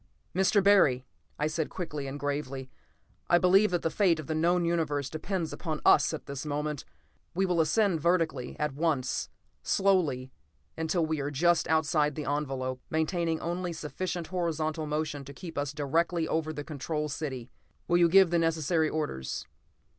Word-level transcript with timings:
"Mr. 0.35 0.63
Barry," 0.63 1.05
I 1.37 1.45
said 1.45 1.69
quickly 1.69 2.07
and 2.07 2.19
gravely, 2.19 2.71
"I 3.29 3.37
believe 3.37 3.69
that 3.69 3.83
the 3.83 3.91
fate 3.91 4.19
of 4.19 4.25
the 4.25 4.33
known 4.33 4.65
Universe 4.65 5.11
depends 5.11 5.53
upon 5.53 5.79
us 5.85 6.11
at 6.11 6.25
this 6.25 6.43
moment. 6.43 6.85
We 7.35 7.45
will 7.45 7.61
ascend 7.61 8.01
vertically, 8.01 8.57
at 8.59 8.73
once 8.73 9.29
slowly 9.61 10.31
until 10.75 11.05
we 11.05 11.19
are 11.19 11.29
just 11.29 11.67
outside 11.67 12.15
the 12.15 12.25
envelope, 12.25 12.81
maintaining 12.89 13.39
only 13.41 13.73
sufficient 13.73 14.25
horizontal 14.25 14.87
motion 14.87 15.23
to 15.23 15.35
keep 15.35 15.55
us 15.55 15.71
directly 15.71 16.27
over 16.27 16.51
the 16.51 16.63
Control 16.63 17.07
City. 17.07 17.51
Will 17.87 17.99
you 17.99 18.09
give 18.09 18.31
the 18.31 18.39
necessary 18.39 18.89
orders?" 18.89 19.45